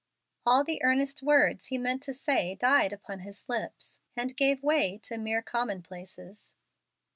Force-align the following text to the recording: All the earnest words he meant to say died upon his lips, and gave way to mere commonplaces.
All 0.47 0.63
the 0.63 0.81
earnest 0.81 1.21
words 1.21 1.67
he 1.67 1.77
meant 1.77 2.01
to 2.01 2.13
say 2.15 2.55
died 2.55 2.91
upon 2.91 3.19
his 3.19 3.47
lips, 3.47 3.99
and 4.15 4.35
gave 4.35 4.63
way 4.63 4.97
to 5.03 5.15
mere 5.19 5.43
commonplaces. 5.43 6.55